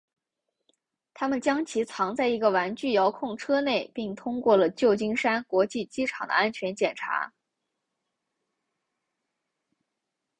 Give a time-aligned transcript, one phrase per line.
[1.13, 7.31] 他们将其藏在一个玩具遥控车内并通过了旧金山国际机场的安全检查。